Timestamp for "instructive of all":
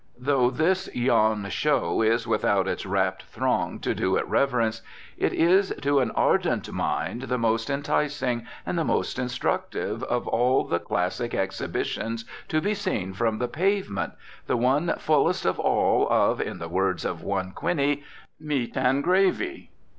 9.19-10.63